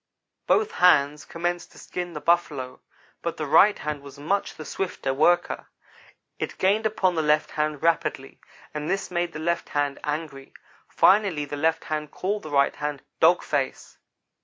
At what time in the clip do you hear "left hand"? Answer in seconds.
7.21-7.83, 9.37-9.99, 11.55-12.09